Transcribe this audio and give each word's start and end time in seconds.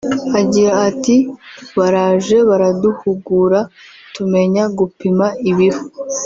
Agira 0.39 0.73
ati 0.89 1.15
“Baraje 1.77 2.37
baraduhugura 2.49 3.59
tumenya 4.15 4.63
gupima 4.77 5.25
ibiro 5.49 5.79